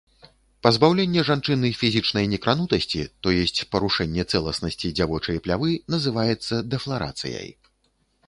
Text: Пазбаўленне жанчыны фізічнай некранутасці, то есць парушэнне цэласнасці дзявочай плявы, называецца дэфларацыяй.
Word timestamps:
Пазбаўленне 0.65 1.21
жанчыны 1.27 1.69
фізічнай 1.81 2.25
некранутасці, 2.31 3.03
то 3.27 3.33
есць 3.43 3.65
парушэнне 3.75 4.23
цэласнасці 4.31 4.91
дзявочай 5.01 5.37
плявы, 5.49 5.71
называецца 5.97 6.63
дэфларацыяй. 6.73 7.49